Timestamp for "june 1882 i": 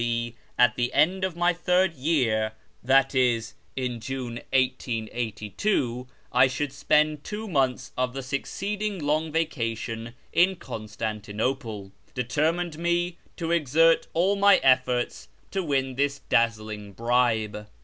3.99-6.47